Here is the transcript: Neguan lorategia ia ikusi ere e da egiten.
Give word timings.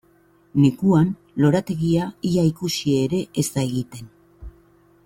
Neguan 0.61 1.11
lorategia 1.45 2.09
ia 2.31 2.47
ikusi 2.53 2.97
ere 3.05 3.21
e 3.43 3.47
da 3.53 3.69
egiten. 3.71 4.13